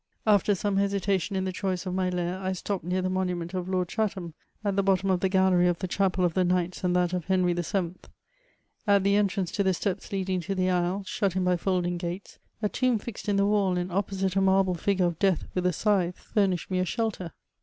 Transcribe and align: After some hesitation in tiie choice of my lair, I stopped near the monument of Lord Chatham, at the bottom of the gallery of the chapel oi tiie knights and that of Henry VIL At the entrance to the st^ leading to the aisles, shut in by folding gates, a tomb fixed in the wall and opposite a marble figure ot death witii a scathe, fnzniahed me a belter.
After 0.25 0.55
some 0.55 0.77
hesitation 0.77 1.35
in 1.35 1.45
tiie 1.45 1.53
choice 1.53 1.85
of 1.85 1.93
my 1.93 2.09
lair, 2.09 2.39
I 2.39 2.53
stopped 2.53 2.83
near 2.83 3.03
the 3.03 3.07
monument 3.11 3.53
of 3.53 3.69
Lord 3.69 3.87
Chatham, 3.87 4.33
at 4.63 4.75
the 4.75 4.81
bottom 4.81 5.11
of 5.11 5.19
the 5.19 5.29
gallery 5.29 5.67
of 5.67 5.77
the 5.77 5.87
chapel 5.87 6.25
oi 6.25 6.29
tiie 6.29 6.47
knights 6.47 6.83
and 6.83 6.95
that 6.95 7.13
of 7.13 7.25
Henry 7.25 7.53
VIL 7.53 7.93
At 8.87 9.03
the 9.03 9.15
entrance 9.15 9.51
to 9.51 9.61
the 9.63 9.69
st^ 9.69 10.11
leading 10.11 10.39
to 10.41 10.55
the 10.55 10.71
aisles, 10.71 11.07
shut 11.07 11.35
in 11.35 11.43
by 11.43 11.55
folding 11.55 11.99
gates, 11.99 12.39
a 12.63 12.67
tomb 12.69 12.97
fixed 12.97 13.29
in 13.29 13.35
the 13.35 13.45
wall 13.45 13.77
and 13.77 13.91
opposite 13.91 14.35
a 14.35 14.41
marble 14.41 14.73
figure 14.73 15.05
ot 15.05 15.19
death 15.19 15.45
witii 15.55 15.67
a 15.67 15.71
scathe, 15.71 16.15
fnzniahed 16.35 16.71
me 16.71 16.79
a 16.79 16.83
belter. 16.85 17.29